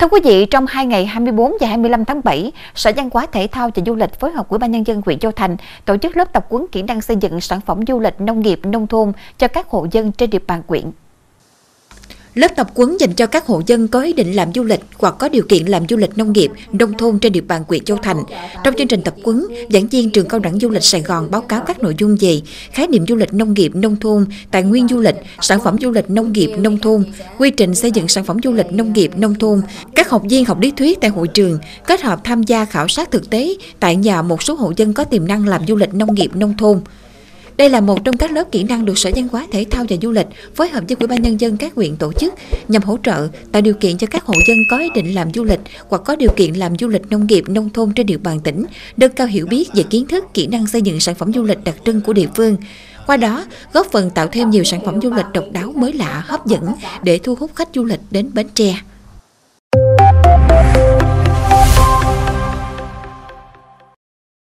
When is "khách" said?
57.54-57.68